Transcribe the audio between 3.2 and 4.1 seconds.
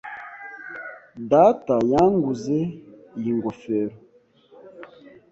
ngofero.